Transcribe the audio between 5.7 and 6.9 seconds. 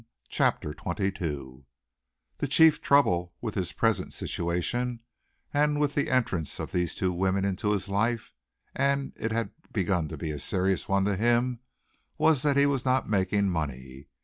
with the entrance of